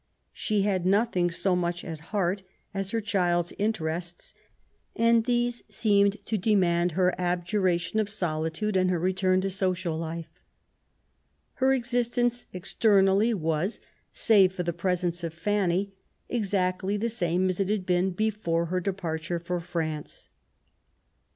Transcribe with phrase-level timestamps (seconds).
[0.33, 2.41] She had nothing so much at heart
[2.73, 4.33] as her child's interests,
[4.95, 10.39] and these seemed to demand her abjuration of solitude and her return to social life.
[11.61, 13.79] Her existence externally was,
[14.11, 15.91] save for the presence of Fanny,
[16.27, 20.29] exactly the same as it had been before her departure for France.